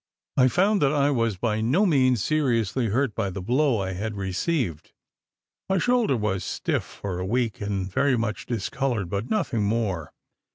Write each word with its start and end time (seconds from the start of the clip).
I 0.35 0.47
found 0.47 0.81
that 0.81 0.91
I 0.91 1.11
was 1.11 1.37
by 1.37 1.61
no 1.61 1.85
means 1.85 2.23
seriously 2.23 2.87
hurt 2.87 3.13
by 3.13 3.29
the 3.29 3.39
blow 3.39 3.79
I 3.79 3.93
had 3.93 4.15
received: 4.17 4.93
my 5.69 5.77
shoulder 5.77 6.17
was 6.17 6.43
stiff 6.43 6.83
for 6.83 7.19
a 7.19 7.25
week, 7.27 7.61
and 7.61 7.85
very 7.87 8.17
much 8.17 8.47
discoloured, 8.47 9.11
but 9.11 9.29
nothing 9.29 9.61
more. 9.61 10.11